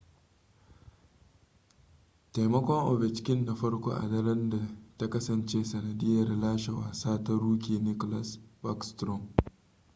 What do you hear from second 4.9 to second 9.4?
ta kasance sanadiyar lashe wasa ta rookie nicklas backstrom